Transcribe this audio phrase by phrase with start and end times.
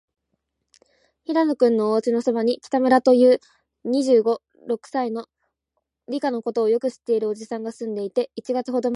[1.25, 3.39] 平野君のおうちのそばに、北村という、
[3.85, 5.27] 二十五、六歳の、
[6.07, 8.89] 理科のことをよく知っているおじさんがすんでいて、一月ほどまえから、